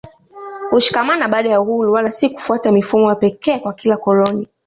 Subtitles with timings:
[0.71, 4.47] kushikamana baada ya uhuru wala si kufuata mifumo ya pekee kwa kila koloni